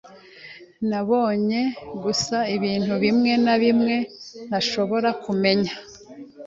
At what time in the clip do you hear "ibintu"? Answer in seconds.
2.55-2.93